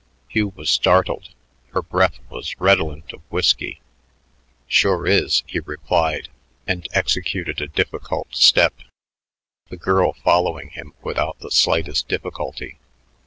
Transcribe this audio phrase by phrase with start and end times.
[0.29, 1.29] Hugh was startled.
[1.73, 3.81] Her breath was redolent of whisky.
[4.67, 6.29] "Sure is," he replied
[6.65, 8.73] and executed a difficult step,
[9.69, 12.79] the girl following him without the slightest difficulty.